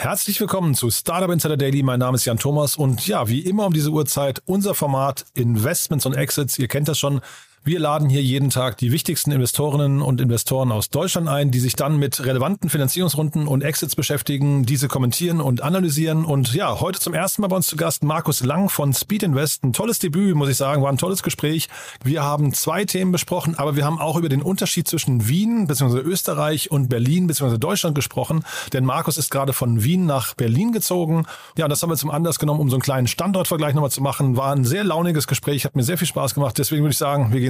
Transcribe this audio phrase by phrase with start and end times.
[0.00, 1.82] Herzlich willkommen zu Startup Insider Daily.
[1.82, 6.06] Mein Name ist Jan Thomas und ja, wie immer um diese Uhrzeit unser Format Investments
[6.06, 6.58] und Exits.
[6.58, 7.20] Ihr kennt das schon.
[7.62, 11.76] Wir laden hier jeden Tag die wichtigsten Investorinnen und Investoren aus Deutschland ein, die sich
[11.76, 16.24] dann mit relevanten Finanzierungsrunden und Exits beschäftigen, diese kommentieren und analysieren.
[16.24, 19.62] Und ja, heute zum ersten Mal bei uns zu Gast Markus Lang von Speed Invest.
[19.62, 21.68] Ein tolles Debüt, muss ich sagen, war ein tolles Gespräch.
[22.02, 25.98] Wir haben zwei Themen besprochen, aber wir haben auch über den Unterschied zwischen Wien bzw.
[25.98, 27.58] Österreich und Berlin bzw.
[27.58, 28.42] Deutschland gesprochen.
[28.72, 31.26] Denn Markus ist gerade von Wien nach Berlin gezogen.
[31.58, 34.38] Ja, das haben wir zum Anlass genommen, um so einen kleinen Standortvergleich nochmal zu machen.
[34.38, 36.56] War ein sehr launiges Gespräch, hat mir sehr viel Spaß gemacht.
[36.56, 37.49] Deswegen würde ich sagen, wir gehen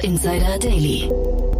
[0.00, 1.10] Startup Insider Daily.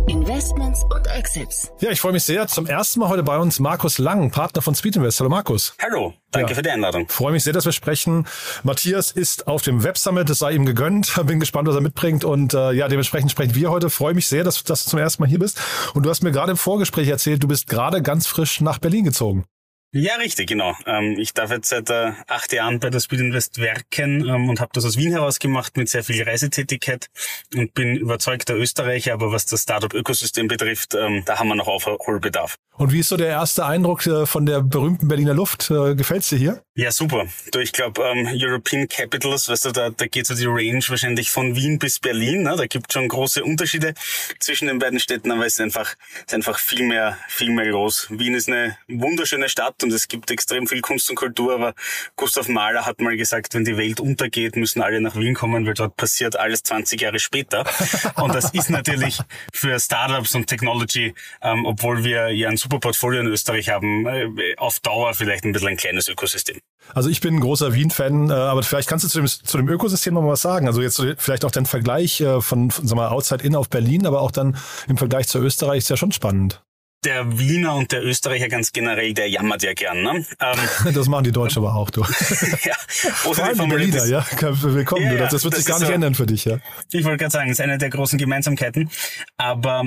[0.09, 1.71] Investments und Exits.
[1.81, 2.47] Ja, ich freue mich sehr.
[2.47, 5.21] Zum ersten Mal heute bei uns Markus Lang, Partner von Speed Invest.
[5.21, 5.75] Hallo Markus.
[5.81, 6.57] Hallo, danke Ja.
[6.57, 7.09] für die Einladung.
[7.09, 8.27] Freue mich sehr, dass wir sprechen.
[8.63, 11.15] Matthias ist auf dem Web Summit, es sei ihm gegönnt.
[11.27, 12.25] Bin gespannt, was er mitbringt.
[12.25, 13.91] Und äh, ja, dementsprechend sprechen wir heute.
[13.91, 15.61] Freue mich sehr, dass, dass du zum ersten Mal hier bist.
[15.95, 19.05] Und du hast mir gerade im Vorgespräch erzählt, du bist gerade ganz frisch nach Berlin
[19.05, 19.45] gezogen.
[19.93, 20.77] Ja, richtig, genau.
[20.87, 24.61] Ähm, ich darf jetzt seit äh, acht Jahren bei der Speed Invest werken ähm, und
[24.61, 27.09] habe das aus Wien heraus gemacht mit sehr viel Reisetätigkeit
[27.56, 32.55] und bin überzeugter Österreicher, aber was das Startup-Ökosystem betrifft, ähm, da haben wir noch Aufholbedarf.
[32.77, 35.73] Und wie ist so der erste Eindruck äh, von der berühmten Berliner Luft?
[35.73, 36.62] Äh, Gefällt's dir hier?
[36.77, 37.27] Ja, super.
[37.50, 38.00] Du, ich glaube,
[38.33, 42.45] European Capitals, weißt du, da, da geht so die Range wahrscheinlich von Wien bis Berlin.
[42.45, 42.55] Ne?
[42.56, 43.93] Da gibt schon große Unterschiede
[44.39, 48.06] zwischen den beiden Städten, aber es ist einfach, ist einfach viel mehr, viel mehr los.
[48.09, 51.75] Wien ist eine wunderschöne Stadt und es gibt extrem viel Kunst und Kultur, aber
[52.17, 55.75] Gustav Mahler hat mal gesagt, wenn die Welt untergeht, müssen alle nach Wien kommen, weil
[55.75, 57.65] dort passiert alles 20 Jahre später.
[58.17, 59.19] Und das ist natürlich
[59.53, 64.57] für Startups und Technology, ähm, obwohl wir ja ein super Portfolio in Österreich haben, äh,
[64.57, 66.59] auf Dauer vielleicht ein bisschen ein kleines Ökosystem.
[66.95, 69.69] Also ich bin ein großer Wien-Fan, äh, aber vielleicht kannst du zu dem, zu dem
[69.69, 70.67] Ökosystem noch mal was sagen.
[70.67, 73.69] Also jetzt vielleicht auch den Vergleich äh, von, von sagen wir, mal, Outside In auf
[73.69, 74.57] Berlin, aber auch dann
[74.89, 76.62] im Vergleich zu Österreich ist ja schon spannend.
[77.05, 80.03] Der Wiener und der Österreicher ganz generell, der jammert ja gern.
[80.03, 80.27] Ne?
[80.41, 80.59] Ähm,
[80.94, 82.03] Das machen die Deutschen aber auch, du.
[82.65, 82.75] ja,
[83.15, 84.27] Vor allem die Berliner, ja.
[84.41, 85.19] Willkommen, Ja, du.
[85.19, 85.93] Das, das wird das sich gar nicht so.
[85.94, 86.59] ändern für dich, ja.
[86.93, 88.91] Ich wollte gerade sagen, es ist eine der großen Gemeinsamkeiten.
[89.38, 89.84] Aber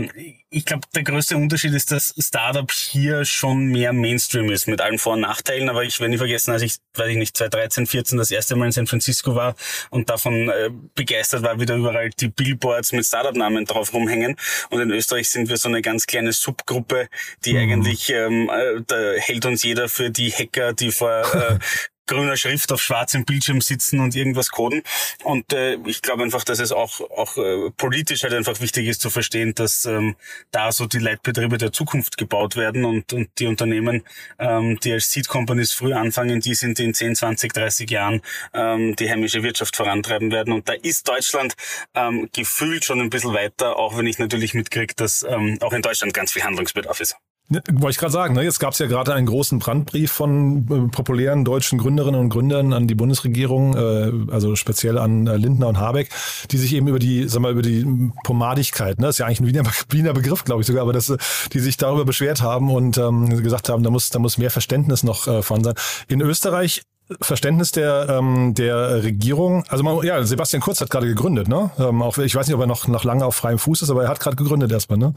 [0.50, 4.98] ich glaube, der größte Unterschied ist, dass Startup hier schon mehr Mainstream ist, mit allen
[4.98, 5.70] Vor- und Nachteilen.
[5.70, 8.68] Aber ich werde nie vergessen, als ich, weiß ich nicht, 2013, 14 das erste Mal
[8.68, 9.56] in San Francisco war
[9.92, 14.36] und davon äh, begeistert war, wie da überall die Billboards mit Startup-Namen drauf rumhängen.
[14.70, 17.03] Und in Österreich sind wir so eine ganz kleine Subgruppe,
[17.46, 21.60] die eigentlich, ähm, äh, da hält uns jeder für die Hacker, die vor äh,
[22.06, 24.84] grüner Schrift auf schwarzem Bildschirm sitzen und irgendwas coden.
[25.24, 29.02] Und äh, ich glaube einfach, dass es auch, auch äh, politisch halt einfach wichtig ist
[29.02, 30.16] zu verstehen, dass ähm,
[30.52, 34.04] da so die Leitbetriebe der Zukunft gebaut werden und, und die Unternehmen,
[34.40, 38.22] ähm, die als Seed Companies früh anfangen, die sind in 10, 20, 30 Jahren
[38.54, 40.54] ähm, die heimische Wirtschaft vorantreiben werden.
[40.54, 41.54] Und da ist Deutschland
[41.94, 45.82] ähm, gefühlt schon ein bisschen weiter, auch wenn ich natürlich mitkriege, dass ähm, auch in
[45.82, 47.16] Deutschland ganz viel Handlungsbedarf ist.
[47.50, 48.44] Ne, Wollte ich gerade sagen, ne?
[48.44, 52.72] jetzt gab es ja gerade einen großen Brandbrief von äh, populären deutschen Gründerinnen und Gründern
[52.72, 56.10] an die Bundesregierung, äh, also speziell an äh, Lindner und Habeck,
[56.52, 59.08] die sich eben über die, sag mal, über die Pomadigkeit, ne?
[59.08, 61.18] das ist ja eigentlich ein Wiener, Wiener Begriff, glaube ich sogar, aber dass, äh,
[61.52, 65.04] die sich darüber beschwert haben und ähm, gesagt haben, da muss, da muss mehr Verständnis
[65.04, 65.76] noch äh, vorhanden sein.
[66.08, 66.84] In Österreich
[67.20, 69.66] Verständnis der ähm, der Regierung.
[69.68, 71.70] Also man, ja, Sebastian Kurz hat gerade gegründet, ne?
[71.78, 74.04] Ähm, auch ich weiß nicht, ob er noch noch lange auf freiem Fuß ist, aber
[74.04, 75.14] er hat gerade gegründet erstmal, ne?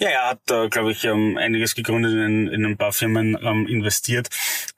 [0.00, 3.66] Ja, er hat, äh, glaube ich, ähm, einiges gegründet, in, in ein paar Firmen ähm,
[3.66, 4.28] investiert.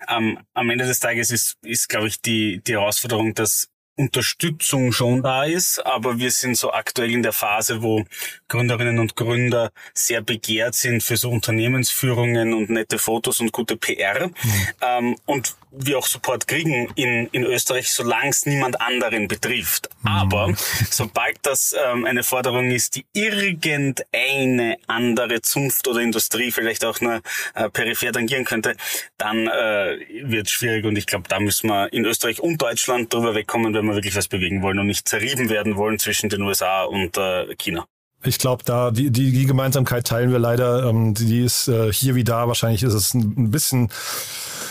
[0.08, 3.68] Ähm, am Ende des Tages ist, ist glaube ich, die, die Herausforderung, dass
[4.00, 8.04] Unterstützung schon da ist, aber wir sind so aktuell in der Phase, wo
[8.48, 14.28] Gründerinnen und Gründer sehr begehrt sind für so Unternehmensführungen und nette Fotos und gute PR.
[14.28, 14.32] Mhm.
[14.80, 19.88] Ähm, und wir auch Support kriegen in, in Österreich, solange es niemand anderen betrifft.
[20.02, 20.08] Mhm.
[20.08, 20.54] Aber
[20.90, 27.20] sobald das ähm, eine Forderung ist, die irgendeine andere Zunft oder Industrie vielleicht auch nur
[27.54, 28.74] äh, peripher tangieren könnte,
[29.18, 33.12] dann äh, wird es schwierig und ich glaube, da müssen wir in Österreich und Deutschland
[33.12, 36.42] drüber wegkommen, wenn wir wirklich was bewegen wollen und nicht zerrieben werden wollen zwischen den
[36.42, 37.86] USA und äh, China.
[38.22, 40.88] Ich glaube, da die, die, die Gemeinsamkeit teilen wir leider.
[40.88, 42.48] Ähm, die ist äh, hier wie da.
[42.48, 43.90] Wahrscheinlich ist es ein bisschen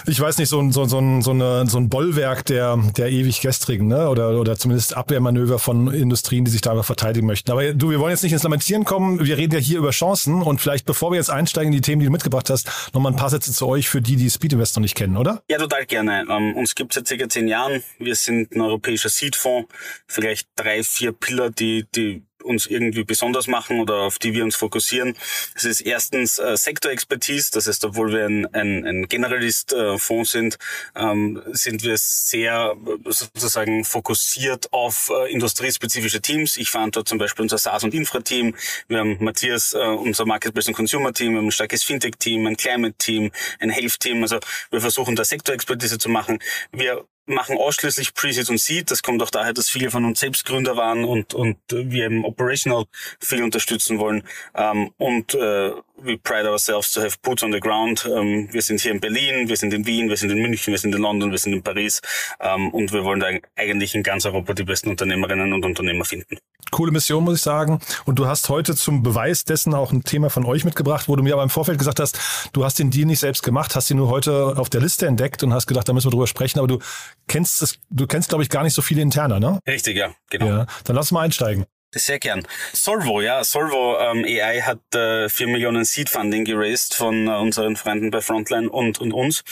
[0.05, 3.09] ich weiß nicht, so ein, so, so, ein, so, eine, so ein Bollwerk der, der
[3.09, 4.09] ewig gestrigen, ne?
[4.09, 7.51] Oder, oder zumindest Abwehrmanöver von Industrien, die sich da verteidigen möchten.
[7.51, 9.25] Aber du, wir wollen jetzt nicht ins Lamentieren kommen.
[9.25, 11.99] Wir reden ja hier über Chancen und vielleicht, bevor wir jetzt einsteigen in die Themen,
[11.99, 14.75] die du mitgebracht hast, nochmal ein paar Sätze zu euch für die, die Speed Invest
[14.75, 15.43] noch nicht kennen, oder?
[15.49, 16.25] Ja, total gerne.
[16.29, 17.83] Ähm, uns gibt es seit circa zehn Jahren.
[17.97, 19.69] Wir sind ein europäischer Seedfonds.
[20.07, 24.55] Vielleicht drei, vier Pillar, die, die uns irgendwie besonders machen oder auf die wir uns
[24.55, 25.15] fokussieren.
[25.55, 30.57] Es ist erstens äh, Sektorexpertise, das heißt, obwohl wir ein, ein, ein Generalist-Fonds äh, sind,
[30.95, 32.75] ähm, sind wir sehr
[33.05, 36.57] sozusagen fokussiert auf äh, industriespezifische Teams.
[36.57, 38.55] Ich verantworte zum Beispiel unser SaaS- und Infra-Team.
[38.87, 43.31] Wir haben Matthias, äh, unser Marketplace- und Consumer-Team, wir haben ein starkes Fintech-Team, ein Climate-Team,
[43.59, 44.23] ein Health-Team.
[44.23, 44.39] Also
[44.71, 46.39] wir versuchen da Sektorexpertise zu machen.
[46.71, 48.91] Wir machen ausschließlich Pre-Seed und Seed.
[48.91, 52.25] Das kommt auch daher, dass viele von uns selbst Gründer waren und, und wir im
[52.25, 52.85] Operational
[53.19, 54.23] viel unterstützen wollen.
[54.55, 58.05] Ähm, und äh, we pride ourselves to have boots on the ground.
[58.05, 60.79] Ähm, wir sind hier in Berlin, wir sind in Wien, wir sind in München, wir
[60.79, 62.01] sind in London, wir sind in Paris.
[62.39, 66.37] Ähm, und wir wollen da eigentlich in ganz Europa die besten Unternehmerinnen und Unternehmer finden.
[66.71, 67.79] Coole Mission, muss ich sagen.
[68.05, 71.23] Und du hast heute zum Beweis dessen auch ein Thema von euch mitgebracht, wo du
[71.23, 72.19] mir aber im Vorfeld gesagt hast,
[72.53, 75.43] du hast den Deal nicht selbst gemacht, hast ihn nur heute auf der Liste entdeckt
[75.43, 76.79] und hast gedacht, da müssen wir drüber sprechen, aber du
[77.27, 79.59] kennst es, du kennst, glaube ich, gar nicht so viele interner, ne?
[79.67, 80.45] Richtig, ja, genau.
[80.45, 81.65] Ja, dann lass mal einsteigen.
[81.95, 82.45] Sehr gern.
[82.71, 87.75] Solvo, ja, Solvo ähm, AI hat äh, 4 Millionen Seed Funding geraced von äh, unseren
[87.77, 89.43] Freunden bei Frontline und, und uns.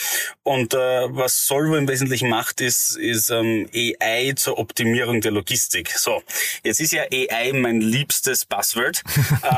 [0.44, 5.89] Und äh, was Solvo im Wesentlichen macht, ist, ist ähm, AI zur Optimierung der Logistik.
[5.98, 6.22] So,
[6.63, 9.01] jetzt ist ja AI mein liebstes Buzzword.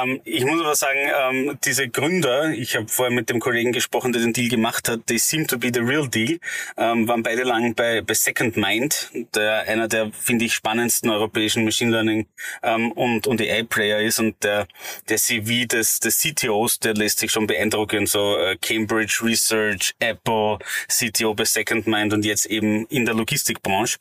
[0.01, 4.13] ähm, ich muss aber sagen, ähm, diese Gründer, ich habe vorher mit dem Kollegen gesprochen,
[4.13, 6.39] der den Deal gemacht hat, they seem to be the real deal,
[6.77, 11.65] ähm, waren beide lang bei, bei Second Mind, der einer der, finde ich, spannendsten europäischen
[11.65, 12.25] Machine Learning
[12.69, 14.67] ähm, und, und AI-Player ist und der,
[15.07, 20.59] der CV des, des CTOs, der lässt sich schon beeindrucken, so äh, Cambridge Research, Apple,
[20.87, 23.97] CTO bei Second Mind und jetzt eben in der Logistikbranche.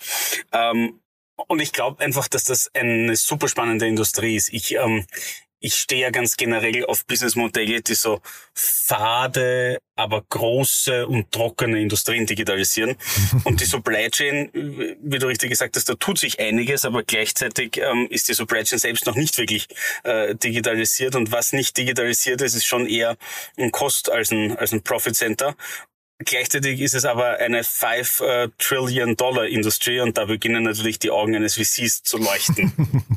[0.53, 1.01] Ähm,
[1.47, 4.53] und ich glaube einfach, dass das eine super spannende Industrie ist.
[4.53, 5.07] Ich, ähm,
[5.61, 8.21] ich stehe ja ganz generell auf Businessmodelle, die so
[8.55, 12.97] fade, aber große und trockene Industrien digitalisieren.
[13.45, 17.79] und die Supply Chain, wie du richtig gesagt hast, da tut sich einiges, aber gleichzeitig
[17.79, 19.67] ähm, ist die Supply Chain selbst noch nicht wirklich
[20.05, 21.17] äh, digitalisiert.
[21.17, 23.17] Und was nicht digitalisiert ist, ist schon eher
[23.57, 25.57] ein Cost als ein, als ein Profit Center.
[26.25, 31.11] Gleichzeitig ist es aber eine 5 äh, Trillion Dollar Industrie und da beginnen natürlich die
[31.11, 32.73] Augen eines VCs zu leuchten.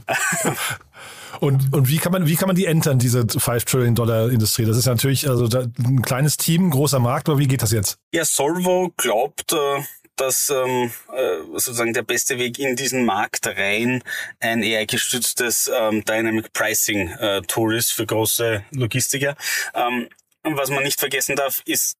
[1.40, 4.66] Und, und wie kann man, wie kann man die entern, diese 5 Trillion Dollar Industrie?
[4.66, 7.98] Das ist natürlich also ein kleines Team, großer Markt, aber wie geht das jetzt?
[8.14, 9.82] Ja, Solvo glaubt, äh,
[10.18, 14.04] dass ähm, äh, sozusagen der beste Weg in diesen Markt rein
[14.40, 19.36] ein AI-gestütztes ähm, Dynamic Pricing äh, Tool ist für große Logistiker.
[19.74, 20.10] Ähm,
[20.44, 21.96] und was man nicht vergessen darf, ist,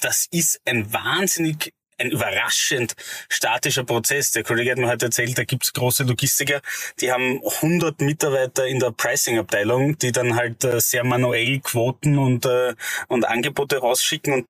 [0.00, 2.94] das ist ein wahnsinnig ein überraschend
[3.28, 4.32] statischer Prozess.
[4.32, 6.60] Der Kollege hat mir heute erzählt, da gibt's große Logistiker,
[7.00, 12.46] die haben 100 Mitarbeiter in der Pricing-Abteilung, die dann halt äh, sehr manuell Quoten und,
[12.46, 12.74] äh,
[13.08, 14.46] und Angebote rausschicken und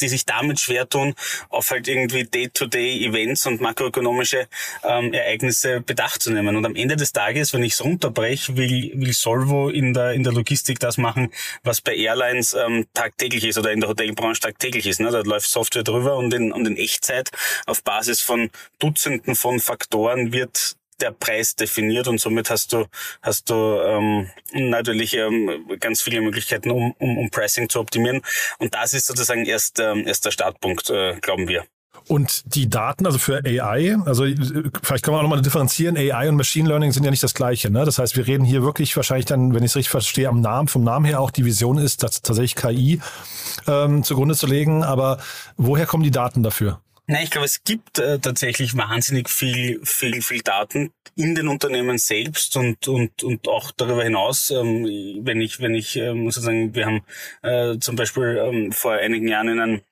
[0.00, 1.14] die sich damit schwer tun,
[1.48, 4.46] auf halt irgendwie Day-to-Day-Events und makroökonomische
[4.84, 6.56] ähm, Ereignisse Bedacht zu nehmen.
[6.56, 10.22] Und am Ende des Tages, wenn ich es runterbreche, will, will Solvo in der, in
[10.22, 14.86] der Logistik das machen, was bei Airlines ähm, tagtäglich ist oder in der Hotelbranche tagtäglich
[14.86, 15.00] ist.
[15.00, 15.10] Ne?
[15.10, 17.30] Da läuft Software drüber und in, und in Echtzeit
[17.66, 22.86] auf Basis von Dutzenden von Faktoren wird der Preis definiert und somit hast du
[23.22, 28.22] hast du ähm, natürlich ähm, ganz viele Möglichkeiten, um, um, um Pricing zu optimieren.
[28.58, 31.64] Und das ist sozusagen erst, ähm, erst der Startpunkt, äh, glauben wir.
[32.08, 36.36] Und die Daten, also für AI, also vielleicht können wir auch nochmal differenzieren, AI und
[36.36, 37.68] Machine Learning sind ja nicht das gleiche.
[37.68, 37.84] Ne?
[37.84, 40.68] Das heißt, wir reden hier wirklich wahrscheinlich dann, wenn ich es richtig verstehe, am Namen,
[40.68, 43.00] vom Namen her auch die Vision ist, dass tatsächlich KI
[43.66, 44.84] ähm, zugrunde zu legen.
[44.84, 45.18] Aber
[45.56, 46.80] woher kommen die Daten dafür?
[47.08, 51.98] Nein, ich glaube, es gibt äh, tatsächlich wahnsinnig viel, viel, viel Daten in den Unternehmen
[51.98, 54.50] selbst und und und auch darüber hinaus.
[54.50, 54.84] Ähm,
[55.24, 57.02] wenn ich, wenn ich ähm, sozusagen, wir haben
[57.42, 59.82] äh, zum Beispiel ähm, vor einigen Jahren in einem ein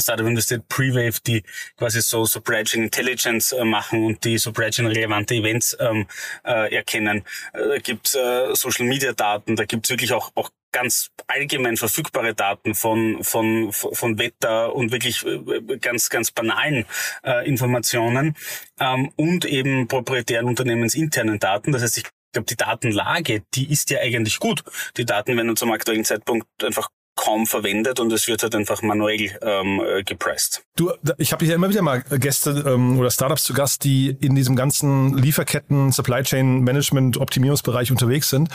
[0.00, 1.42] Startup investiert Prewave, die
[1.76, 6.06] quasi so Supply Chain Intelligence äh, machen und die Supply Chain relevante Events ähm,
[6.44, 7.24] äh, erkennen.
[7.52, 12.34] Äh, da gibt's äh, Social Media Daten, da gibt's wirklich auch, auch ganz allgemein verfügbare
[12.34, 16.86] Daten von, von, von Wetter und wirklich äh, ganz, ganz banalen
[17.24, 18.36] äh, Informationen
[18.80, 21.72] ähm, und eben proprietären unternehmensinternen Daten.
[21.72, 24.64] Das heißt, ich glaube, die Datenlage, die ist ja eigentlich gut.
[24.96, 29.30] Die Daten werden zum aktuellen Zeitpunkt einfach kaum verwendet und es wird halt einfach manuell
[29.42, 30.64] ähm, äh, gepresst.
[30.76, 34.34] Du, ich habe hier immer wieder mal Gäste ähm, oder Startups zu Gast, die in
[34.34, 38.48] diesem ganzen Lieferketten, Supply Chain Management, Optimierungsbereich unterwegs sind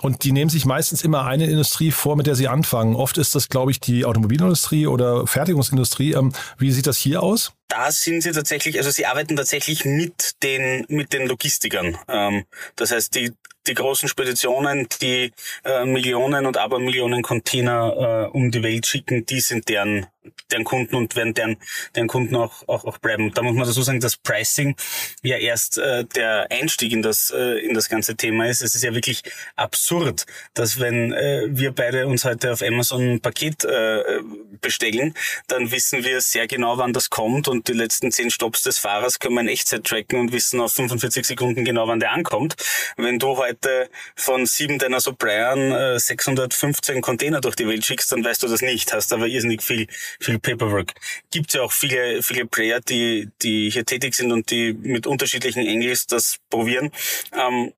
[0.00, 2.96] und die nehmen sich meistens immer eine Industrie vor, mit der sie anfangen.
[2.96, 6.12] Oft ist das, glaube ich, die Automobilindustrie oder Fertigungsindustrie.
[6.12, 7.52] Ähm, wie sieht das hier aus?
[7.70, 11.96] da sind sie tatsächlich, also sie arbeiten tatsächlich mit den mit den Logistikern.
[12.08, 13.32] Ähm, das heißt, die
[13.70, 15.32] die großen Speditionen, die
[15.64, 20.06] äh, Millionen und Abermillionen Container äh, um die Welt schicken, die sind deren
[20.50, 21.56] deren Kunden und werden deren,
[21.94, 23.32] deren Kunden auch, auch, auch bleiben.
[23.34, 24.76] Da muss man dazu sagen, dass Pricing
[25.22, 28.62] ja erst äh, der Einstieg in das, äh, in das ganze Thema ist.
[28.62, 29.22] Es ist ja wirklich
[29.56, 34.20] absurd, dass wenn äh, wir beide uns heute auf Amazon ein Paket äh,
[34.60, 35.14] bestellen,
[35.48, 39.18] dann wissen wir sehr genau, wann das kommt und die letzten zehn Stops des Fahrers
[39.18, 42.56] können wir in Echtzeit tracken und wissen auf 45 Sekunden genau, wann der ankommt.
[42.96, 48.24] Wenn du heute von sieben deiner Suppliern äh, 615 Container durch die Welt schickst, dann
[48.24, 49.86] weißt du das nicht, hast aber irrsinnig viel
[50.20, 50.94] viel Paperwork.
[51.30, 55.66] Gibt ja auch viele, viele Player, die, die hier tätig sind und die mit unterschiedlichen
[55.66, 56.90] Angles das probieren.
[57.32, 57.72] Ähm,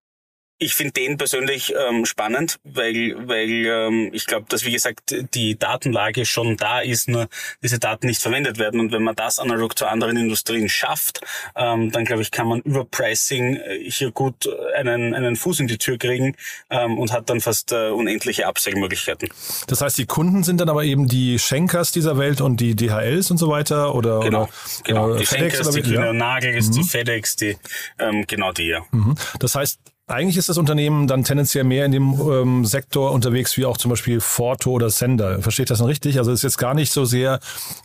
[0.62, 5.58] ich finde den persönlich ähm, spannend, weil, weil ähm, ich glaube, dass wie gesagt die
[5.58, 7.28] Datenlage schon da ist, nur
[7.62, 8.78] diese Daten nicht verwendet werden.
[8.78, 11.20] Und wenn man das analog zu anderen Industrien schafft,
[11.56, 15.66] ähm, dann glaube ich, kann man über Pricing äh, hier gut einen, einen Fuß in
[15.66, 16.36] die Tür kriegen
[16.70, 19.28] ähm, und hat dann fast äh, unendliche Upsell-Möglichkeiten.
[19.66, 23.32] Das heißt, die Kunden sind dann aber eben die Schenkers dieser Welt und die DHLs
[23.32, 24.50] und so weiter oder genau, oder,
[24.84, 25.14] genau.
[25.14, 26.12] Äh, die FedEx Schenkers, die Kühne ja.
[26.12, 26.72] Nagels, mhm.
[26.72, 27.56] die FedEx, die
[27.98, 28.84] ähm, genau die ja.
[28.92, 29.16] Mhm.
[29.40, 33.64] Das heißt, eigentlich ist das Unternehmen dann tendenziell mehr in dem ähm, Sektor unterwegs wie
[33.64, 35.40] auch zum Beispiel Forto oder Sender.
[35.40, 36.18] Versteht das noch richtig?
[36.18, 37.38] Also es ist jetzt gar nicht so sehr,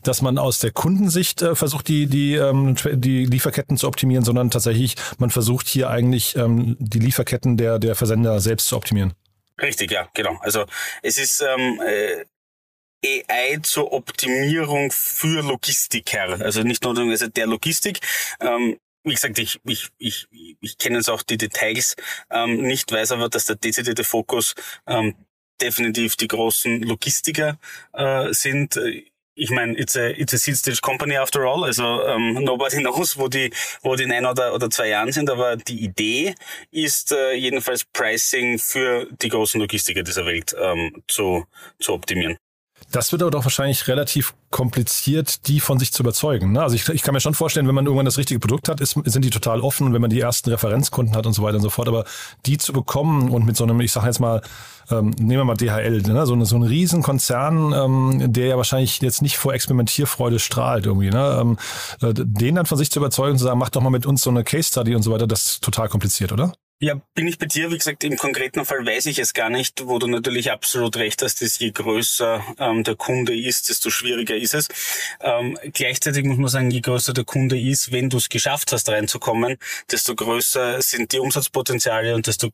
[0.04, 4.50] dass man aus der Kundensicht äh, versucht, die, die, ähm, die Lieferketten zu optimieren, sondern
[4.50, 9.14] tatsächlich, man versucht hier eigentlich ähm, die Lieferketten der, der Versender selbst zu optimieren.
[9.62, 10.38] Richtig, ja, genau.
[10.42, 10.66] Also
[11.04, 12.26] es ist ähm, äh,
[13.06, 18.00] AI zur Optimierung für Logistiker, also nicht nur der Logistik.
[18.40, 20.28] Ähm, wie gesagt, ich, ich, ich,
[20.62, 21.96] ich kenne jetzt auch die Details
[22.30, 25.16] ähm, nicht, weiß aber, dass der dezidierte Fokus ähm,
[25.62, 27.58] definitiv die großen Logistiker
[27.94, 28.80] äh, sind.
[29.40, 33.18] Ich meine, it's a, it's a seed stage company after all, also ähm, nobody knows,
[33.18, 33.52] wo die,
[33.84, 36.34] wo die in ein oder, oder zwei Jahren sind, aber die Idee
[36.72, 41.46] ist äh, jedenfalls Pricing für die großen Logistiker dieser Welt ähm, zu,
[41.80, 42.38] zu optimieren.
[42.92, 46.54] Das wird aber doch wahrscheinlich relativ kompliziert, die von sich zu überzeugen.
[46.54, 46.62] Ne?
[46.62, 48.98] Also ich, ich kann mir schon vorstellen, wenn man irgendwann das richtige Produkt hat, ist,
[49.04, 51.64] sind die total offen und wenn man die ersten Referenzkunden hat und so weiter und
[51.64, 51.90] so fort.
[51.90, 52.06] Aber
[52.46, 54.42] die zu bekommen und mit so einem, ich sage jetzt mal,
[54.90, 56.26] ähm, nehmen wir mal DHL, ne?
[56.26, 61.10] so, so ein Riesenkonzern, ähm, der ja wahrscheinlich jetzt nicht vor Experimentierfreude strahlt irgendwie.
[61.10, 61.40] Ne?
[61.42, 61.58] Ähm,
[62.02, 64.30] äh, den dann von sich zu überzeugen, zu sagen, mach doch mal mit uns so
[64.30, 66.54] eine Case Study und so weiter, das ist total kompliziert, oder?
[66.80, 67.72] Ja, bin ich bei dir.
[67.72, 71.24] Wie gesagt, im konkreten Fall weiß ich es gar nicht, wo du natürlich absolut recht
[71.24, 74.68] hast, dass je größer ähm, der Kunde ist, desto schwieriger ist es.
[75.20, 78.90] Ähm, gleichzeitig muss man sagen, je größer der Kunde ist, wenn du es geschafft hast,
[78.90, 79.58] reinzukommen,
[79.92, 82.52] desto größer sind die Umsatzpotenziale und desto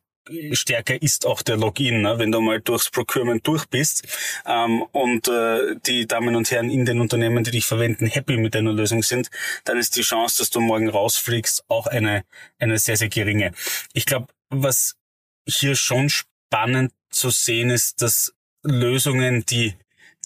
[0.53, 2.17] stärker ist auch der Login, ne?
[2.17, 4.07] wenn du mal durchs Procurement durch bist
[4.45, 8.55] ähm, und äh, die Damen und Herren in den Unternehmen, die dich verwenden, happy mit
[8.55, 9.29] deiner Lösung sind,
[9.65, 12.23] dann ist die Chance, dass du morgen rausfliegst, auch eine,
[12.59, 13.51] eine sehr, sehr geringe.
[13.93, 14.95] Ich glaube, was
[15.47, 19.75] hier schon spannend zu sehen ist, dass Lösungen, die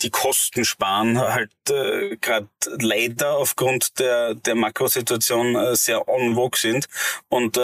[0.02, 2.48] die Kosten sparen halt äh, gerade
[2.80, 6.88] leider aufgrund der der Makrosituation äh, sehr on vogue sind.
[7.30, 7.62] Und äh,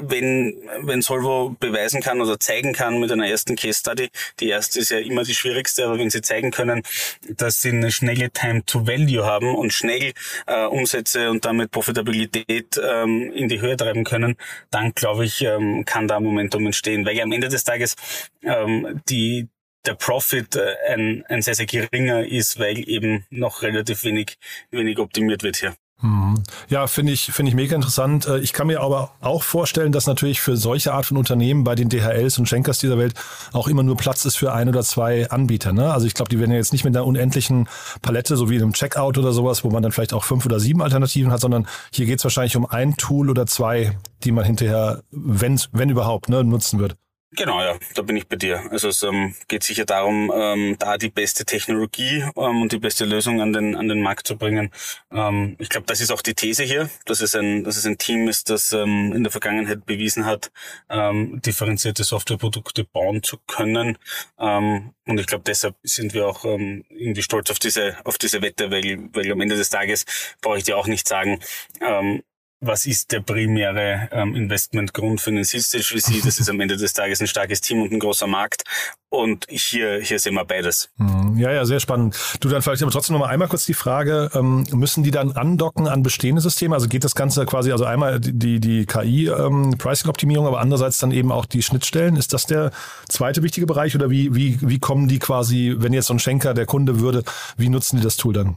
[0.00, 4.10] wenn wenn Solvo beweisen kann oder zeigen kann mit einer ersten Case Study
[4.40, 6.82] die erste ist ja immer die schwierigste aber wenn sie zeigen können
[7.28, 10.12] dass sie eine schnelle Time to Value haben und schnell
[10.46, 14.36] äh, Umsätze und damit Profitabilität ähm, in die Höhe treiben können
[14.70, 17.04] dann glaube ich ähm, kann da Momentum entstehen.
[17.04, 17.96] Weil ja am Ende des Tages
[18.42, 19.48] ähm, die
[19.86, 24.38] der Profit äh, ein, ein sehr, sehr geringer ist, weil eben noch relativ wenig,
[24.70, 25.74] wenig optimiert wird hier.
[26.02, 26.42] Mhm.
[26.68, 28.26] Ja, finde ich, finde ich mega interessant.
[28.26, 31.74] Äh, ich kann mir aber auch vorstellen, dass natürlich für solche Art von Unternehmen bei
[31.74, 33.14] den DHLs und Schenkers dieser Welt
[33.52, 35.72] auch immer nur Platz ist für ein oder zwei Anbieter.
[35.72, 35.92] Ne?
[35.92, 37.68] Also ich glaube, die werden ja jetzt nicht mit einer unendlichen
[38.02, 40.58] Palette, so wie in einem Checkout oder sowas, wo man dann vielleicht auch fünf oder
[40.58, 44.44] sieben Alternativen hat, sondern hier geht es wahrscheinlich um ein Tool oder zwei, die man
[44.44, 46.96] hinterher, wenn, wenn überhaupt, ne, nutzen wird.
[47.36, 48.60] Genau, ja, da bin ich bei dir.
[48.72, 53.04] Also es ähm, geht sicher darum, ähm, da die beste Technologie ähm, und die beste
[53.04, 54.70] Lösung an den an den Markt zu bringen.
[55.12, 57.98] Ähm, ich glaube, das ist auch die These hier, dass es ein dass es ein
[57.98, 60.50] Team ist, das ähm, in der Vergangenheit bewiesen hat,
[60.88, 63.96] ähm, differenzierte Softwareprodukte bauen zu können.
[64.38, 68.42] Ähm, und ich glaube, deshalb sind wir auch ähm, irgendwie stolz auf diese auf diese
[68.42, 70.04] Wette, weil weil am Ende des Tages
[70.40, 71.38] brauche ich dir auch nicht sagen,
[71.80, 72.22] ähm,
[72.60, 76.22] was ist der primäre ähm, Investmentgrund für einen Seed-Stage VC?
[76.24, 78.64] Das ist am Ende des Tages ein starkes Team und ein großer Markt.
[79.08, 80.90] Und hier, hier sehen wir beides.
[80.98, 81.38] Mhm.
[81.38, 82.16] Ja, ja, sehr spannend.
[82.40, 85.32] Du, dann vielleicht aber trotzdem noch mal einmal kurz die Frage, ähm, müssen die dann
[85.32, 86.74] andocken an bestehende Systeme?
[86.74, 91.32] Also geht das Ganze quasi, also einmal die, die KI-Pricing-Optimierung, ähm, aber andererseits dann eben
[91.32, 92.16] auch die Schnittstellen.
[92.16, 92.72] Ist das der
[93.08, 96.52] zweite wichtige Bereich oder wie, wie, wie kommen die quasi, wenn jetzt so ein Schenker
[96.52, 97.24] der Kunde würde,
[97.56, 98.56] wie nutzen die das Tool dann?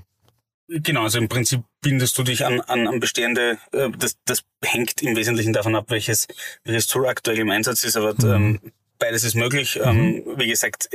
[0.82, 5.02] Genau, also im Prinzip bindest du dich an, an, an bestehende, äh, das, das hängt
[5.04, 6.28] im Wesentlichen davon ab, welches,
[6.64, 8.34] welches Tool aktuell im Einsatz ist, aber mhm.
[8.34, 9.76] ähm, beides ist möglich.
[9.76, 9.84] Mhm.
[9.88, 10.90] Ähm, wie gesagt,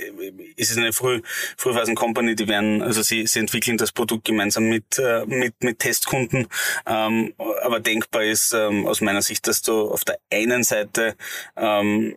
[0.57, 1.21] es ist eine Früh,
[1.57, 6.49] Frühphasen-Company, die werden, also sie, sie entwickeln das Produkt gemeinsam mit, äh, mit, mit Testkunden.
[6.87, 11.15] Ähm, aber denkbar ist ähm, aus meiner Sicht, dass du auf der einen Seite
[11.57, 12.17] ähm,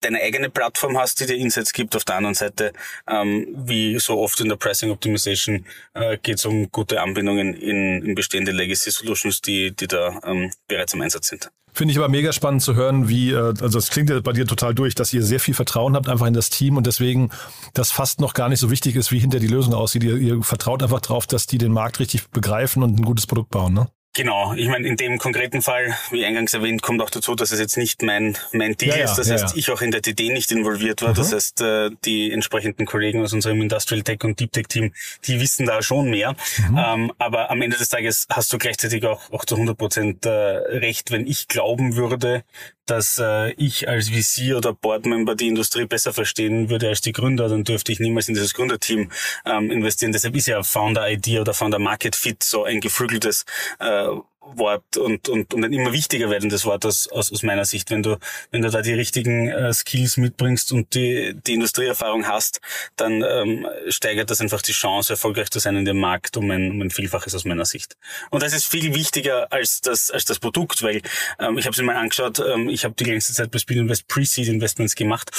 [0.00, 1.94] deine eigene Plattform hast, die dir Insights gibt.
[1.96, 2.72] Auf der anderen Seite,
[3.08, 5.64] ähm, wie so oft in der Pricing Optimization,
[5.94, 10.50] äh, geht es um gute Anbindungen in, in bestehende Legacy Solutions, die, die da ähm,
[10.68, 11.50] bereits im Einsatz sind.
[11.72, 14.46] Finde ich aber mega spannend zu hören, wie, äh, also es klingt ja bei dir
[14.46, 17.30] total durch, dass ihr sehr viel Vertrauen habt einfach in das Team und deswegen
[17.74, 20.02] das fast noch gar nicht so wichtig ist, wie hinter die Lösung aussieht.
[20.02, 23.50] Ihr, ihr vertraut einfach drauf, dass die den Markt richtig begreifen und ein gutes Produkt
[23.50, 23.88] bauen, ne?
[24.12, 27.60] Genau, ich meine, in dem konkreten Fall, wie eingangs erwähnt, kommt auch dazu, dass es
[27.60, 29.14] jetzt nicht mein, mein Deal ja, ist.
[29.14, 29.56] Das ja, heißt, ja.
[29.56, 31.10] ich auch in der DD nicht involviert war.
[31.10, 31.14] Mhm.
[31.14, 34.92] Das heißt, äh, die entsprechenden Kollegen aus unserem Industrial Tech und Deep Tech Team,
[35.26, 36.34] die wissen da schon mehr.
[36.58, 36.78] Mhm.
[36.84, 40.30] Ähm, aber am Ende des Tages hast du gleichzeitig auch, auch zu 100 Prozent äh,
[40.30, 42.42] recht, wenn ich glauben würde,
[42.90, 47.48] dass äh, ich als VC oder Boardmember die Industrie besser verstehen würde als die Gründer,
[47.48, 49.10] dann dürfte ich niemals in dieses Gründerteam
[49.46, 50.12] ähm, investieren.
[50.12, 53.44] Deshalb ist ja Founder ID oder Founder Market Fit so ein geflügeltes
[53.78, 54.08] äh,
[54.40, 57.90] Wort und, und, und ein immer wichtiger werdendes Wort aus, aus, aus meiner Sicht.
[57.90, 58.16] Wenn du,
[58.50, 62.60] wenn du da die richtigen äh, Skills mitbringst und die, die Industrieerfahrung hast,
[62.96, 66.70] dann ähm, steigert das einfach die Chance, erfolgreich zu sein in dem Markt um ein,
[66.70, 67.96] um ein Vielfaches aus meiner Sicht.
[68.30, 71.02] Und das ist viel wichtiger als das, als das Produkt, weil
[71.38, 73.76] ähm, ich habe es mir mal angeschaut, ähm, ich habe die längste Zeit bei Speed
[73.76, 75.30] Invest Pre-Seed Investments gemacht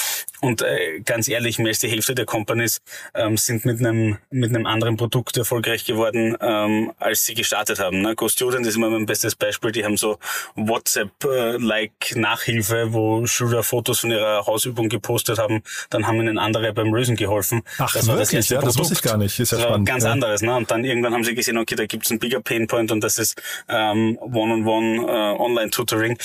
[0.41, 2.81] und äh, ganz ehrlich, mehr als die Hälfte der Companies
[3.15, 8.01] ähm, sind mit einem, mit einem anderen Produkt erfolgreich geworden, ähm, als sie gestartet haben.
[8.01, 8.15] Ne?
[8.15, 9.71] Go Student ist immer mein bestes Beispiel.
[9.71, 10.19] Die haben so
[10.55, 15.63] WhatsApp-like Nachhilfe, wo Schüler Fotos von ihrer Hausübung gepostet haben.
[15.89, 17.63] Dann haben ihnen andere beim Lösen geholfen.
[17.77, 18.29] Ach, das wirklich?
[18.31, 19.39] Das ja, das wusste ich gar nicht.
[19.39, 19.87] Ist ja das spannend.
[19.87, 20.11] Ganz ja.
[20.11, 20.41] anderes.
[20.41, 20.55] Ne?
[20.55, 23.41] Und dann irgendwann haben sie gesehen, okay, da gibt's einen bigger Painpoint und das ist
[23.67, 26.17] ähm, One-on-One äh, Online-Tutoring.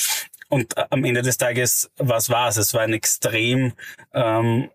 [0.49, 2.57] Und äh, am Ende des Tages, was war es?
[2.57, 3.73] Es war ein extrem
[4.13, 4.69] ähm,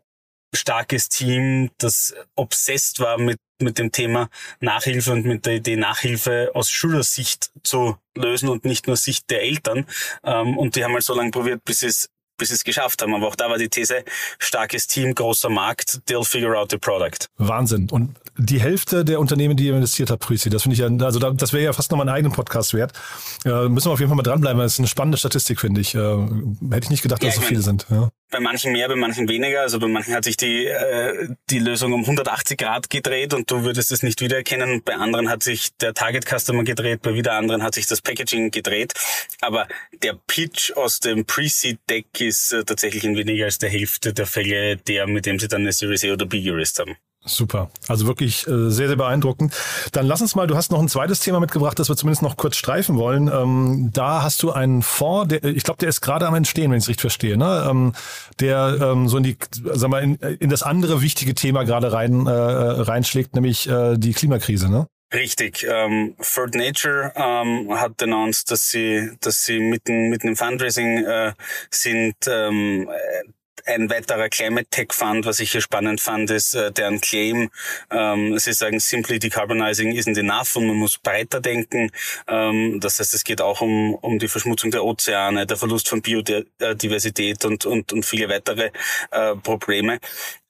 [0.55, 4.29] starkes Team, das obsessed war mit, mit dem Thema
[4.61, 9.43] Nachhilfe und mit der Idee, Nachhilfe aus Schülersicht zu lösen und nicht nur Sicht der
[9.43, 9.87] Eltern.
[10.25, 12.09] Ähm, und die haben halt so lange probiert, bis es
[12.43, 13.15] bis sie es geschafft haben.
[13.15, 14.05] Aber auch da war die These,
[14.39, 17.29] starkes Team, großer Markt, they'll figure out the product.
[17.37, 17.89] Wahnsinn.
[17.91, 21.21] Und die Hälfte der Unternehmen, die ihr investiert habt, Prisi, das finde ich ja, also
[21.21, 22.93] das wäre ja fast nochmal einen eigenen Podcast wert.
[23.45, 25.81] Äh, müssen wir auf jeden Fall mal dranbleiben, weil es ist eine spannende Statistik, finde
[25.81, 25.95] ich.
[25.95, 27.87] Äh, hätte ich nicht gedacht, dass ja, so viele sind.
[27.91, 28.11] Ja.
[28.33, 29.61] Bei manchen mehr, bei manchen weniger.
[29.61, 33.63] Also bei manchen hat sich die, äh, die Lösung um 180 Grad gedreht und du
[33.63, 34.83] würdest es nicht wiedererkennen.
[34.83, 38.51] Bei anderen hat sich der Target Customer gedreht, bei wieder anderen hat sich das Packaging
[38.51, 38.95] gedreht.
[39.43, 39.69] Aber
[40.03, 44.27] der Pitch aus dem Pre-Seed Deck ist äh, tatsächlich in weniger als der Hälfte der
[44.27, 46.97] Fälle der, mit dem sie dann eine Series A oder B gerist haben.
[47.25, 47.71] Super.
[47.87, 49.55] Also wirklich äh, sehr, sehr beeindruckend.
[49.93, 52.37] Dann lass uns mal, du hast noch ein zweites Thema mitgebracht, das wir zumindest noch
[52.37, 53.31] kurz streifen wollen.
[53.33, 56.79] Ähm, da hast du einen Fonds, der, ich glaube, der ist gerade am Entstehen, wenn
[56.79, 57.67] ich es richtig verstehe, ne?
[57.71, 57.93] Ähm,
[58.41, 59.37] der ähm, so in die,
[59.73, 64.15] sag mal, in, in das andere wichtige Thema gerade rein, äh, reinschlägt, nämlich äh, die
[64.15, 64.89] Klimakrise, ne?
[65.15, 65.65] Richtig.
[65.71, 71.33] Ähm, Third Nature ähm, hat announced, dass sie, dass sie mitten, mitten im Fundraising äh,
[71.71, 72.17] sind.
[72.27, 72.89] Ähm,
[73.67, 77.51] ein weiterer Climate Tech Fund, was ich hier spannend fand, ist äh, deren Claim.
[77.91, 81.91] Ähm, sie sagen, simply decarbonizing isn't enough und man muss breiter denken.
[82.29, 86.03] Ähm, das heißt, es geht auch um, um die Verschmutzung der Ozeane, der Verlust von
[86.03, 88.71] Biodiversität und, und, und viele weitere
[89.11, 89.99] äh, Probleme.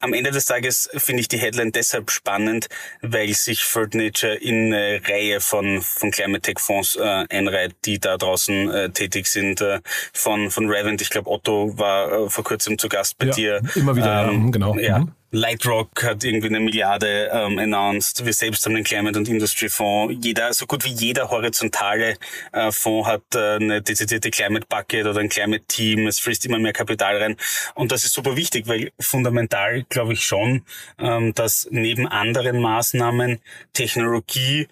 [0.03, 2.69] Am Ende des Tages finde ich die Headline deshalb spannend,
[3.03, 8.01] weil sich Third Nature in eine Reihe von, von Climate Tech Fonds äh, einreiht, die
[8.01, 9.61] da draußen äh, tätig sind.
[9.61, 9.81] Äh,
[10.13, 13.63] von, von Revent, ich glaube Otto war äh, vor kurzem zu Gast bei ja, dir.
[13.77, 14.77] Immer wieder, ähm, ja, genau.
[14.77, 14.99] Ja.
[14.99, 18.25] Mhm Lightrock hat irgendwie eine Milliarde ähm, announced.
[18.25, 20.15] Wir selbst haben einen Climate- und Industry Fonds.
[20.23, 22.19] Jeder, so gut wie jeder horizontale
[22.53, 26.07] äh, Fonds hat äh, eine dezidierte Climate Bucket oder ein Climate Team.
[26.07, 27.37] Es frisst immer mehr Kapital rein.
[27.75, 30.67] Und das ist super wichtig, weil fundamental glaube ich schon,
[30.99, 33.41] ähm, dass neben anderen Maßnahmen
[33.73, 34.69] Technologie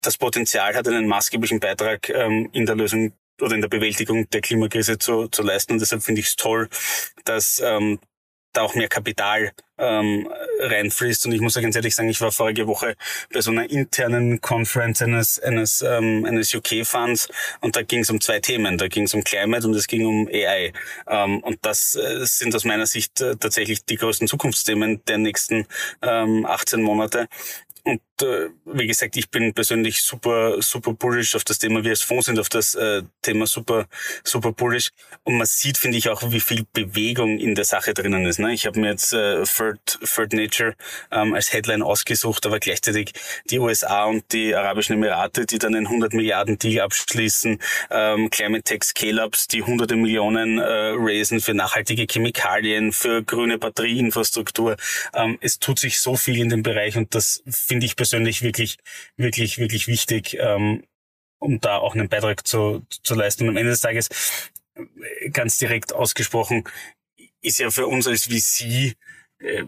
[0.00, 4.40] das Potenzial hat, einen maßgeblichen Beitrag ähm, in der Lösung oder in der Bewältigung der
[4.40, 5.74] Klimakrise zu, zu leisten.
[5.74, 6.70] Und deshalb finde ich es toll,
[7.24, 7.98] dass ähm,
[8.52, 10.28] da auch mehr Kapital ähm,
[10.60, 11.26] reinfließt.
[11.26, 12.96] Und ich muss ja ganz ehrlich sagen, ich war vorige Woche
[13.32, 17.28] bei so einer internen Conference eines, eines, ähm, eines UK-Funds
[17.60, 18.78] und da ging es um zwei Themen.
[18.78, 20.72] Da ging es um Climate und es ging um AI.
[21.06, 25.66] Ähm, und das äh, sind aus meiner Sicht äh, tatsächlich die größten Zukunftsthemen der nächsten
[26.02, 27.28] ähm, 18 Monate.
[27.84, 31.84] Und wie gesagt, ich bin persönlich super, super bullish auf das Thema.
[31.84, 33.86] Wir als Fonds sind auf das äh, Thema super,
[34.24, 34.90] super bullish.
[35.24, 38.38] Und man sieht, finde ich, auch, wie viel Bewegung in der Sache drinnen ist.
[38.38, 38.52] Ne?
[38.52, 40.74] Ich habe mir jetzt äh, Third, Third Nature
[41.10, 43.12] ähm, als Headline ausgesucht, aber gleichzeitig
[43.50, 47.58] die USA und die Arabischen Emirate, die dann einen 100 Milliarden Deal abschließen,
[47.90, 54.76] ähm, Climate Tech Scale-Ups, die hunderte Millionen äh, raisen für nachhaltige Chemikalien, für grüne Batterieinfrastruktur.
[55.14, 58.78] Ähm, es tut sich so viel in dem Bereich und das finde ich persönlich wirklich,
[59.16, 60.84] wirklich, wirklich wichtig, ähm,
[61.38, 63.44] um da auch einen Beitrag zu, zu leisten.
[63.44, 64.08] Und am Ende des Tages,
[64.74, 66.64] äh, ganz direkt ausgesprochen,
[67.40, 68.96] ist ja für uns als VC
[69.40, 69.64] äh,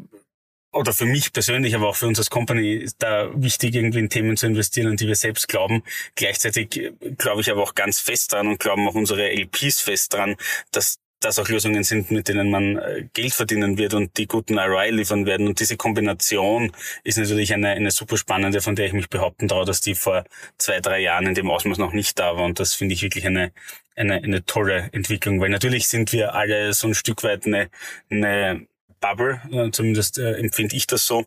[0.73, 4.09] oder für mich persönlich, aber auch für uns als Company ist da wichtig, irgendwie in
[4.09, 5.83] Themen zu investieren, an die wir selbst glauben.
[6.15, 10.13] Gleichzeitig äh, glaube ich aber auch ganz fest dran und glauben auch unsere LPs fest
[10.13, 10.37] dran,
[10.73, 14.59] dass das auch Lösungen sind, mit denen man äh, Geld verdienen wird und die guten
[14.59, 15.47] ROI liefern werden.
[15.47, 16.73] Und diese Kombination
[17.05, 20.25] ist natürlich eine, eine super spannende, von der ich mich behaupten traue, dass die vor
[20.59, 22.45] zwei, drei Jahren in dem Ausmaß noch nicht da war.
[22.45, 23.53] Und das finde ich wirklich eine,
[23.97, 27.69] eine, eine tolle Entwicklung, weil natürlich sind wir alle so ein Stück weit eine,
[28.11, 28.67] eine
[29.01, 31.25] Bubble, äh, zumindest äh, empfinde ich das so.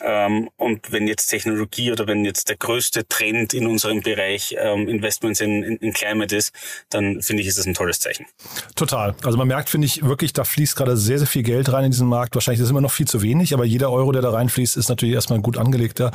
[0.00, 4.88] Ähm, und wenn jetzt Technologie oder wenn jetzt der größte Trend in unserem Bereich ähm,
[4.88, 6.52] Investments in, in, in Climate ist,
[6.90, 8.26] dann finde ich, ist das ein tolles Zeichen.
[8.74, 9.14] Total.
[9.24, 11.90] Also man merkt, finde ich, wirklich, da fließt gerade sehr, sehr viel Geld rein in
[11.90, 12.34] diesen Markt.
[12.34, 14.88] Wahrscheinlich ist es immer noch viel zu wenig, aber jeder Euro, der da reinfließt, ist
[14.88, 16.12] natürlich erstmal ein gut angelegter.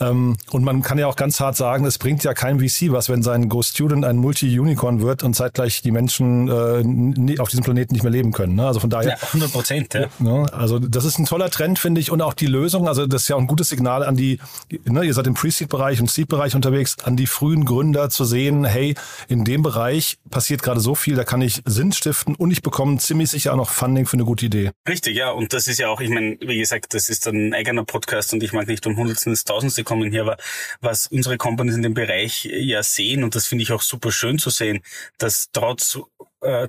[0.00, 3.08] Ähm, und man kann ja auch ganz hart sagen, es bringt ja kein VC was,
[3.08, 8.02] wenn sein Go-Student ein Multi-Unicorn wird und zeitgleich die Menschen äh, auf diesem Planeten nicht
[8.02, 8.54] mehr leben können.
[8.54, 8.66] Ne?
[8.66, 9.10] Also von daher.
[9.10, 10.08] Ja, 100 Prozent, ja.
[10.18, 10.45] Ne?
[10.52, 12.88] Also das ist ein toller Trend, finde ich, und auch die Lösung.
[12.88, 14.38] Also das ist ja auch ein gutes Signal an die,
[14.84, 18.94] ne, ihr seid im Pre-Seed-Bereich und Seed-Bereich unterwegs, an die frühen Gründer zu sehen, hey,
[19.28, 22.98] in dem Bereich passiert gerade so viel, da kann ich Sinn stiften und ich bekomme
[22.98, 24.70] ziemlich sicher auch noch Funding für eine gute Idee.
[24.88, 25.30] Richtig, ja.
[25.30, 28.42] Und das ist ja auch, ich meine, wie gesagt, das ist ein eigener Podcast und
[28.42, 30.36] ich mag nicht um Hundertsten des Tausendste kommen hier, aber
[30.80, 34.38] was unsere Companies in dem Bereich ja sehen, und das finde ich auch super schön
[34.38, 34.80] zu sehen,
[35.18, 35.98] dass trotz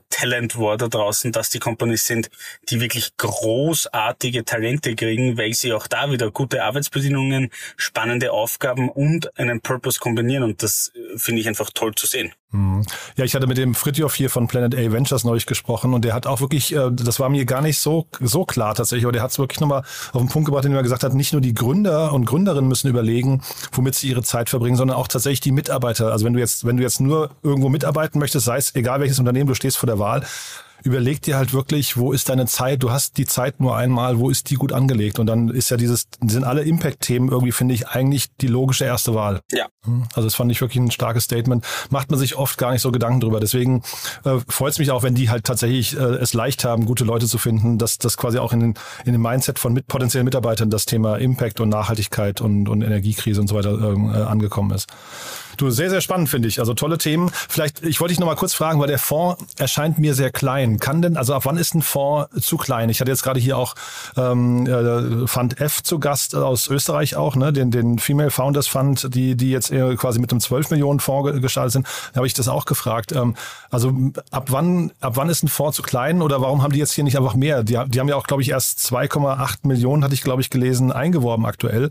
[0.10, 2.30] Talent war da draußen, dass die Companies sind,
[2.70, 9.38] die wirklich großartige Talente kriegen, weil sie auch da wieder gute Arbeitsbedingungen, spannende Aufgaben und
[9.38, 10.44] einen Purpose kombinieren.
[10.44, 12.34] Und das äh, finde ich einfach toll zu sehen.
[12.52, 12.84] Mhm.
[13.18, 16.14] Ja, ich hatte mit dem Fritjof hier von Planet A Ventures neulich gesprochen und der
[16.14, 19.22] hat auch wirklich, äh, das war mir gar nicht so, so klar tatsächlich, aber der
[19.22, 19.84] hat es wirklich nochmal
[20.14, 22.88] auf den Punkt gebracht, indem er gesagt hat, nicht nur die Gründer und Gründerinnen müssen
[22.88, 23.42] überlegen,
[23.74, 26.14] womit sie ihre Zeit verbringen, sondern auch tatsächlich die Mitarbeiter.
[26.14, 29.20] Also wenn du jetzt, wenn du jetzt nur irgendwo mitarbeiten möchtest, sei es egal welches
[29.20, 30.26] Unternehmen du stehst vor der Wahl,
[30.88, 32.82] überleg dir halt wirklich, wo ist deine Zeit?
[32.82, 35.19] Du hast die Zeit nur einmal, wo ist die gut angelegt?
[35.19, 39.13] Und dann ist ja dieses, sind alle Impact-Themen irgendwie, finde ich, eigentlich die logische erste
[39.13, 39.41] Wahl.
[39.52, 39.67] Ja.
[39.84, 40.06] Hm?
[40.15, 41.65] Also das fand ich wirklich ein starkes Statement.
[41.89, 43.39] Macht man sich oft gar nicht so Gedanken drüber.
[43.39, 43.84] Deswegen
[44.23, 47.28] äh, freut es mich auch, wenn die halt tatsächlich äh, es leicht haben, gute Leute
[47.28, 48.73] zu finden, dass das quasi auch in, den,
[49.06, 53.41] in dem Mindset von mit potenziellen Mitarbeitern das Thema Impact und Nachhaltigkeit und, und Energiekrise
[53.41, 54.88] und so weiter äh, angekommen ist.
[55.58, 56.60] Du, sehr, sehr spannend, finde ich.
[56.60, 57.32] Also tolle Themen.
[57.50, 60.80] Vielleicht, ich wollte dich noch mal kurz fragen, weil der Fonds erscheint mir sehr klein.
[60.80, 62.89] Kann denn, also ab wann ist ein Fonds zu klein?
[62.89, 63.74] Ich hatte jetzt gerade hier auch
[64.15, 67.52] ähm, äh, Fund F zu Gast aus Österreich auch, ne?
[67.52, 71.74] den, den Female Founders Fund, die, die jetzt quasi mit einem 12 Millionen Fonds gestartet
[71.74, 71.88] sind.
[72.13, 73.12] Da habe ich das auch gefragt.
[73.12, 73.36] Ähm,
[73.72, 73.91] also
[74.30, 77.04] ab wann, ab wann ist ein Fonds zu klein oder warum haben die jetzt hier
[77.04, 77.63] nicht einfach mehr?
[77.63, 80.91] Die, die haben ja auch, glaube ich, erst 2,8 Millionen, hatte ich, glaube ich, gelesen,
[80.91, 81.89] eingeworben aktuell.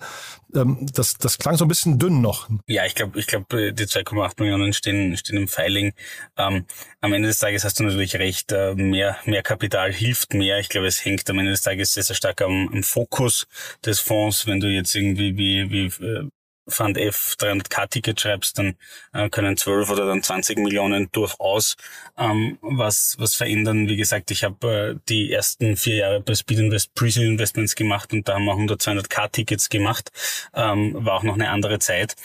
[0.57, 2.49] Ähm, das, das klang so ein bisschen dünn noch.
[2.67, 5.93] Ja, ich glaube, ich glaube, die 2,8 Millionen stehen, stehen im Filing.
[6.37, 6.65] Ähm,
[7.01, 10.59] am Ende des Tages hast du natürlich recht, äh, mehr, mehr Kapital hilft mehr.
[10.59, 13.47] Ich glaube, es hängt am Ende des Tages sehr, sehr stark am, am Fokus
[13.85, 14.47] des Fonds.
[14.47, 16.29] Wenn du jetzt irgendwie wie, wie äh,
[16.69, 18.77] Fund F 300k-Ticket schreibst, dann
[19.13, 21.77] äh, können 12 oder dann 20 Millionen durchaus
[22.19, 23.89] ähm, was, was verändern.
[23.89, 28.13] Wie gesagt, ich habe äh, die ersten vier Jahre bei Speed Invest Pre-Seed Investments gemacht
[28.13, 30.11] und da haben wir 100, 200k-Tickets gemacht.
[30.55, 32.17] Ähm, war auch noch eine andere Zeit.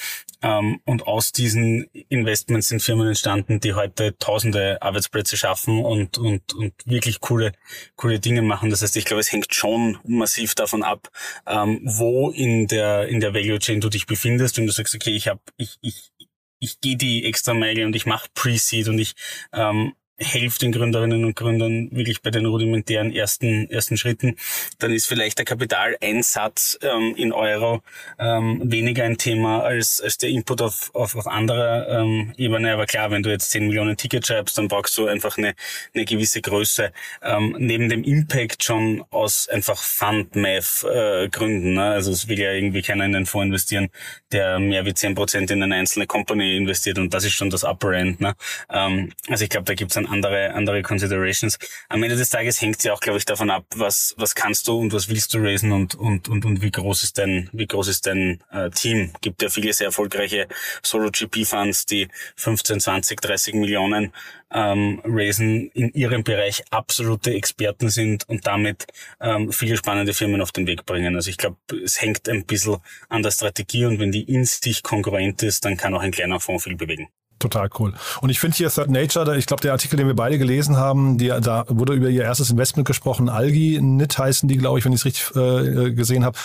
[0.43, 6.53] Ähm, und aus diesen Investments sind Firmen entstanden, die heute tausende Arbeitsplätze schaffen und, und,
[6.53, 7.51] und wirklich coole,
[7.95, 8.71] coole Dinge machen.
[8.71, 11.09] Das heißt, ich glaube, es hängt schon massiv davon ab,
[11.45, 14.30] ähm, wo in der, in der Value Chain du dich befindest.
[14.39, 16.11] Wenn du sagst, okay, ich habe, ich, ich,
[16.59, 19.13] ich gehe die extra Meile und ich mache Pre-Seed und ich
[19.53, 24.35] ähm, helfe den Gründerinnen und Gründern wirklich bei den rudimentären ersten, ersten Schritten,
[24.79, 27.81] dann ist vielleicht der Kapitaleinsatz ähm, in Euro
[28.19, 32.73] ähm, weniger ein Thema als, als der Input auf, auf, auf anderer ähm, Ebene.
[32.73, 35.55] Aber klar, wenn du jetzt 10 Millionen Tickets schreibst, dann brauchst du einfach eine,
[35.93, 36.91] eine gewisse Größe.
[37.21, 41.71] Ähm, neben dem Impact schon aus einfach Fund-Math-Gründen.
[41.71, 41.83] Äh, ne?
[41.91, 43.89] Also es will ja irgendwie keiner in den Fonds investieren,
[44.31, 47.93] der mehr wie 10% in eine einzelne Company investiert und das ist schon das Upper
[47.93, 48.21] End.
[48.21, 48.35] Ne?
[48.69, 51.57] Ähm, also ich glaube, da gibt es ein andere, andere Considerations.
[51.89, 54.77] Am Ende des Tages hängt ja auch, glaube ich, davon ab, was, was kannst du
[54.77, 57.87] und was willst du raisen und, und, und, und wie groß ist dein, wie groß
[57.87, 59.11] ist dein äh, Team?
[59.21, 60.47] Gibt ja viele sehr erfolgreiche
[60.83, 64.13] Solo-GP-Funds, die 15, 20, 30 Millionen
[64.53, 68.87] ähm, raisen, in ihrem Bereich absolute Experten sind und damit
[69.19, 71.15] ähm, viele spannende Firmen auf den Weg bringen.
[71.15, 72.77] Also ich glaube, es hängt ein bisschen
[73.09, 76.39] an der Strategie und wenn die in sich konkurrent ist, dann kann auch ein kleiner
[76.39, 77.09] Fonds viel bewegen
[77.41, 77.93] total cool.
[78.21, 81.17] Und ich finde hier Third Nature, ich glaube, der Artikel, den wir beide gelesen haben,
[81.17, 83.29] die, da wurde über ihr erstes Investment gesprochen.
[83.29, 86.37] Algi, Nit heißen die, glaube ich, wenn ich es richtig äh, gesehen habe.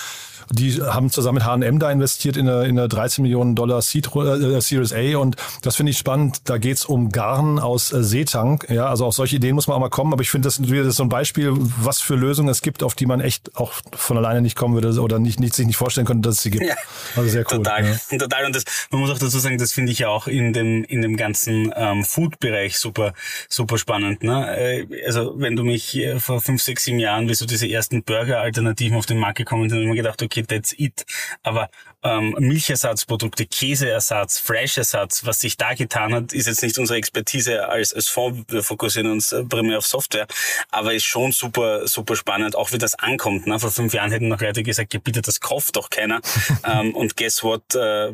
[0.50, 4.60] Die haben zusammen mit H&M da investiert in eine, in eine 13 Millionen Dollar äh,
[4.60, 6.48] Series A und das finde ich spannend.
[6.48, 8.66] Da geht's um Garn aus äh, Seetank.
[8.68, 10.12] Ja, also auf solche Ideen muss man auch mal kommen.
[10.12, 12.94] Aber ich finde, das ist wieder so ein Beispiel, was für Lösungen es gibt, auf
[12.94, 16.06] die man echt auch von alleine nicht kommen würde oder nicht, nicht sich nicht vorstellen
[16.06, 16.66] könnte, dass es sie gibt.
[16.66, 16.74] Ja,
[17.16, 17.58] also sehr cool.
[17.58, 18.18] Total, ja.
[18.18, 18.46] total.
[18.46, 21.02] Und das, man muss auch dazu sagen, das finde ich ja auch in dem in
[21.02, 23.12] dem ganzen ähm, Food-Bereich super
[23.48, 24.22] super spannend.
[24.22, 24.56] Ne?
[24.56, 28.96] Äh, also wenn du mich vor fünf, sechs, sieben Jahren, wie so diese ersten Burger-Alternativen
[28.96, 31.04] auf den Markt gekommen sind, habe ich mir gedacht, okay, okay, that's it.
[31.42, 31.70] Aber
[32.06, 37.92] ähm, Milchersatzprodukte, Käseersatz, Fleischersatz, was sich da getan hat, ist jetzt nicht unsere Expertise als,
[37.92, 38.44] als Fonds.
[38.48, 40.26] Wir fokussieren uns äh, primär auf Software,
[40.70, 43.46] aber ist schon super, super spannend, auch wie das ankommt.
[43.46, 43.58] Ne?
[43.58, 46.20] Vor fünf Jahren hätten noch Leute gesagt, ja, bitte, das kauft doch keiner.
[46.64, 47.74] ähm, und guess what?
[47.74, 48.12] Äh,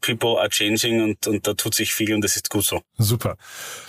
[0.00, 2.82] people are changing und, und da tut sich viel und das ist gut so.
[2.98, 3.36] Super.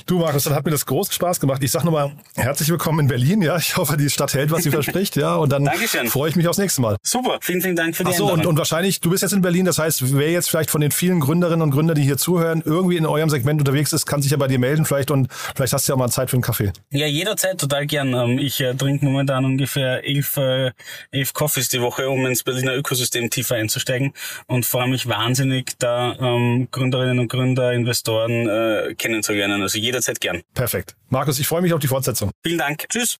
[0.06, 1.64] Du, Markus, dann hat mir das großen Spaß gemacht.
[1.64, 3.42] Ich sag nochmal herzlich willkommen in Berlin.
[3.42, 5.16] Ja, ich hoffe, die Stadt hält, was sie verspricht.
[5.16, 5.70] Ja, und dann
[6.08, 6.98] freue ich mich aufs nächste Mal.
[7.04, 7.40] Super.
[7.42, 9.66] Vielen, vielen Dank für die Ach so, und, und wahrscheinlich, du bist jetzt in Berlin.
[9.66, 12.98] Das heißt, wer jetzt vielleicht von den vielen Gründerinnen und Gründern, die hier zuhören, irgendwie
[12.98, 15.88] in eurem Segment unterwegs ist, kann sich ja bei dir melden vielleicht und vielleicht hast
[15.88, 16.74] du ja mal Zeit für einen Kaffee.
[16.90, 18.16] Ja, jederzeit total gern.
[18.16, 20.72] Ähm, ich äh, trinke momentan ungefähr elf, äh,
[21.12, 24.14] elf Coffees die Woche, um ins Berliner Ökosystem tiefer einzusteigen
[24.48, 29.62] und freue mich wahnsinnig, da ähm, Gründerinnen und Gründer, Investoren äh, kennenzulernen.
[29.62, 30.42] Also jederzeit gern.
[30.56, 30.96] Perfekt.
[31.10, 32.32] Markus, ich freue mich auf die Fortsetzung.
[32.44, 32.90] Vielen Dank.
[32.90, 33.18] Tschüss.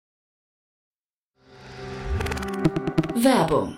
[3.14, 3.78] Werbung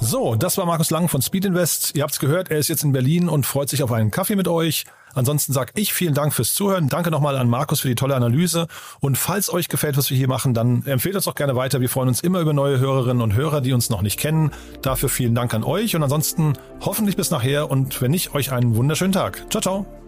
[0.00, 1.96] So, das war Markus Lang von Speed Invest.
[1.96, 4.36] Ihr habt es gehört, er ist jetzt in Berlin und freut sich auf einen Kaffee
[4.36, 4.84] mit euch.
[5.14, 6.88] Ansonsten sage ich vielen Dank fürs Zuhören.
[6.88, 8.68] Danke nochmal an Markus für die tolle Analyse.
[9.00, 11.80] Und falls euch gefällt, was wir hier machen, dann empfehlt uns doch gerne weiter.
[11.80, 14.52] Wir freuen uns immer über neue Hörerinnen und Hörer, die uns noch nicht kennen.
[14.82, 18.76] Dafür vielen Dank an euch und ansonsten hoffentlich bis nachher und wenn nicht, euch einen
[18.76, 19.46] wunderschönen Tag.
[19.50, 20.07] Ciao, ciao.